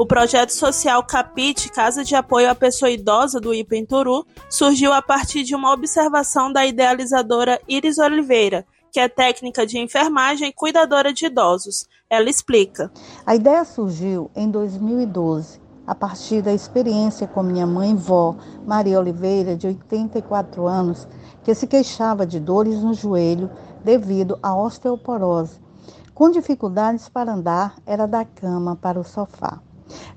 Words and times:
O 0.00 0.06
projeto 0.06 0.48
social 0.48 1.04
Capite, 1.04 1.68
Casa 1.70 2.02
de 2.02 2.14
Apoio 2.14 2.50
à 2.50 2.54
Pessoa 2.54 2.90
Idosa 2.90 3.38
do 3.38 3.52
Ipenturu, 3.52 4.24
surgiu 4.48 4.94
a 4.94 5.02
partir 5.02 5.42
de 5.42 5.54
uma 5.54 5.74
observação 5.74 6.50
da 6.50 6.64
idealizadora 6.64 7.60
Iris 7.68 7.98
Oliveira, 7.98 8.64
que 8.90 8.98
é 8.98 9.10
técnica 9.10 9.66
de 9.66 9.78
enfermagem 9.78 10.48
e 10.48 10.52
cuidadora 10.54 11.12
de 11.12 11.26
idosos. 11.26 11.86
Ela 12.08 12.30
explica. 12.30 12.90
A 13.26 13.34
ideia 13.34 13.62
surgiu 13.62 14.30
em 14.34 14.50
2012, 14.50 15.60
a 15.86 15.94
partir 15.94 16.40
da 16.40 16.54
experiência 16.54 17.26
com 17.26 17.42
minha 17.42 17.66
mãe 17.66 17.94
vó, 17.94 18.36
Maria 18.66 18.98
Oliveira, 18.98 19.54
de 19.54 19.66
84 19.66 20.66
anos, 20.66 21.06
que 21.44 21.54
se 21.54 21.66
queixava 21.66 22.24
de 22.24 22.40
dores 22.40 22.82
no 22.82 22.94
joelho 22.94 23.50
devido 23.84 24.38
à 24.42 24.56
osteoporose. 24.56 25.60
Com 26.14 26.30
dificuldades 26.30 27.06
para 27.06 27.34
andar, 27.34 27.74
era 27.84 28.06
da 28.06 28.24
cama 28.24 28.74
para 28.76 28.98
o 28.98 29.04
sofá. 29.04 29.60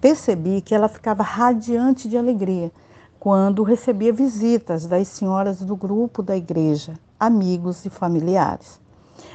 Percebi 0.00 0.60
que 0.60 0.74
ela 0.74 0.88
ficava 0.88 1.22
radiante 1.22 2.08
de 2.08 2.16
alegria 2.16 2.72
quando 3.18 3.62
recebia 3.62 4.12
visitas 4.12 4.86
das 4.86 5.08
senhoras 5.08 5.60
do 5.60 5.76
grupo 5.76 6.22
da 6.22 6.36
igreja, 6.36 6.94
amigos 7.18 7.84
e 7.84 7.90
familiares. 7.90 8.80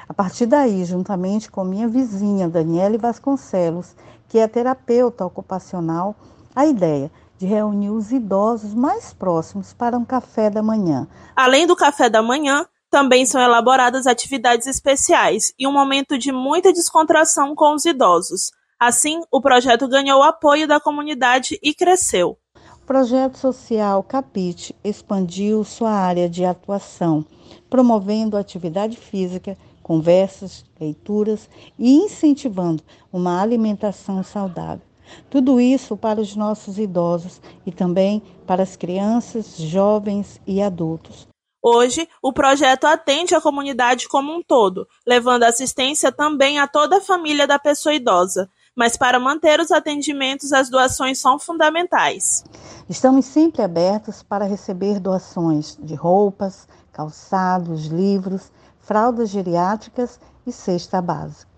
A 0.09 0.13
partir 0.13 0.45
daí, 0.48 0.84
juntamente 0.84 1.49
com 1.49 1.63
minha 1.63 1.88
vizinha 1.88 2.49
Daniele 2.49 2.98
Vasconcelos, 2.98 3.95
que 4.27 4.39
é 4.39 4.48
terapeuta 4.48 5.25
ocupacional, 5.25 6.16
a 6.55 6.66
ideia 6.66 7.11
de 7.38 7.45
reunir 7.45 7.89
os 7.89 8.11
idosos 8.11 8.73
mais 8.73 9.13
próximos 9.13 9.73
para 9.73 9.97
um 9.97 10.05
café 10.05 10.49
da 10.49 10.63
manhã. 10.63 11.08
Além 11.36 11.67
do 11.67 11.75
café 11.75 12.09
da 12.09 12.22
manhã, 12.22 12.66
também 12.89 13.25
são 13.25 13.41
elaboradas 13.41 14.08
atividades 14.08 14.67
especiais 14.67 15.53
e 15.59 15.67
um 15.67 15.72
momento 15.73 16.17
de 16.17 16.31
muita 16.31 16.72
descontração 16.72 17.53
com 17.53 17.75
os 17.75 17.83
idosos. 17.86 18.52
Assim, 18.79 19.21
o 19.31 19.41
projeto 19.41 19.88
ganhou 19.88 20.21
apoio 20.21 20.67
da 20.67 20.79
comunidade 20.79 21.57
e 21.63 21.73
cresceu. 21.73 22.38
O 22.73 22.85
projeto 22.85 23.38
social 23.38 24.03
Capite 24.03 24.75
expandiu 24.83 25.63
sua 25.63 25.91
área 25.91 26.30
de 26.30 26.44
atuação, 26.44 27.25
promovendo 27.69 28.38
atividade 28.38 28.97
física, 28.97 29.58
conversas, 29.81 30.66
leituras 30.80 31.50
e 31.80 31.95
incentivando 31.95 32.83
uma 33.11 33.41
alimentação 33.41 34.22
saudável. 34.23 34.85
Tudo 35.30 35.61
isso 35.61 35.95
para 35.95 36.19
os 36.19 36.35
nossos 36.35 36.78
idosos 36.78 37.41
e 37.66 37.72
também 37.72 38.22
para 38.45 38.63
as 38.63 38.75
crianças, 38.75 39.55
jovens 39.57 40.41
e 40.45 40.61
adultos. 40.61 41.28
Hoje, 41.67 42.07
o 42.22 42.31
projeto 42.31 42.85
atende 42.85 43.33
a 43.33 43.41
comunidade 43.41 44.07
como 44.07 44.31
um 44.31 44.44
todo, 44.44 44.88
levando 45.05 45.44
assistência 45.44 46.11
também 46.11 46.59
a 46.59 46.67
toda 46.67 46.97
a 46.97 47.02
família 47.02 47.47
da 47.47 47.57
pessoa 47.57 47.95
idosa, 47.95 48.47
mas 48.76 48.98
para 48.98 49.20
manter 49.20 49.59
os 49.59 49.72
atendimentos, 49.72 50.52
as 50.52 50.70
doações 50.70 51.20
são 51.20 51.40
fundamentais. 51.40 52.44
Estamos 52.90 53.26
sempre 53.26 53.62
abertos 53.62 54.22
para 54.22 54.45
receber 54.45 55.00
doações 55.00 55.78
de 55.81 55.95
roupas, 55.95 56.68
calçados, 56.92 57.86
livros, 57.86 58.52
fraldas 58.80 59.30
geriátricas 59.30 60.20
e 60.46 60.52
cesta 60.52 61.02
básica. 61.02 61.50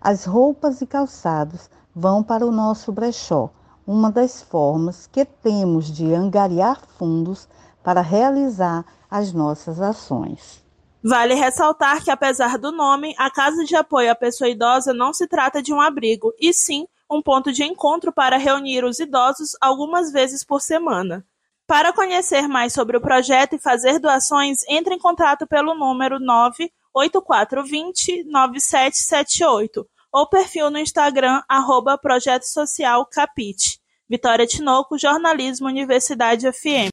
As 0.00 0.24
roupas 0.24 0.82
e 0.82 0.86
calçados 0.86 1.70
vão 1.94 2.22
para 2.22 2.46
o 2.46 2.52
nosso 2.52 2.92
brechó, 2.92 3.50
uma 3.86 4.10
das 4.10 4.42
formas 4.42 5.06
que 5.06 5.24
temos 5.24 5.86
de 5.86 6.12
angariar 6.12 6.80
fundos 6.98 7.48
para 7.82 8.00
realizar 8.00 8.84
as 9.10 9.32
nossas 9.32 9.80
ações. 9.80 10.65
Vale 11.08 11.34
ressaltar 11.34 12.02
que, 12.02 12.10
apesar 12.10 12.58
do 12.58 12.72
nome, 12.72 13.14
a 13.16 13.30
Casa 13.30 13.64
de 13.64 13.76
Apoio 13.76 14.10
à 14.10 14.14
Pessoa 14.16 14.50
Idosa 14.50 14.92
não 14.92 15.14
se 15.14 15.28
trata 15.28 15.62
de 15.62 15.72
um 15.72 15.80
abrigo, 15.80 16.34
e 16.36 16.52
sim 16.52 16.84
um 17.08 17.22
ponto 17.22 17.52
de 17.52 17.62
encontro 17.62 18.12
para 18.12 18.36
reunir 18.36 18.84
os 18.84 18.98
idosos 18.98 19.56
algumas 19.60 20.10
vezes 20.10 20.42
por 20.42 20.60
semana. 20.60 21.24
Para 21.64 21.92
conhecer 21.92 22.48
mais 22.48 22.72
sobre 22.72 22.96
o 22.96 23.00
projeto 23.00 23.54
e 23.54 23.60
fazer 23.60 24.00
doações, 24.00 24.64
entre 24.68 24.96
em 24.96 24.98
contato 24.98 25.46
pelo 25.46 25.76
número 25.76 26.18
98420 26.18 28.24
9778 28.24 29.86
ou 30.12 30.28
perfil 30.28 30.70
no 30.70 30.78
Instagram 30.80 31.40
arroba 31.48 31.96
Projeto 31.96 32.48
Social 32.48 33.06
Capite. 33.06 33.78
Vitória 34.08 34.44
Tinoco, 34.44 34.98
Jornalismo 34.98 35.68
Universidade 35.68 36.52
FM. 36.52 36.84